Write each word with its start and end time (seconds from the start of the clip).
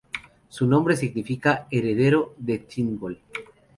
Su 0.49 0.65
nombre 0.65 0.97
significa 0.97 1.67
"Heredero 1.69 2.33
de 2.39 2.57
Thingol". 2.57 3.19